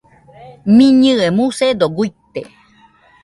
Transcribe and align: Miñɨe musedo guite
Miñɨe 0.75 1.27
musedo 1.35 1.85
guite 1.95 2.41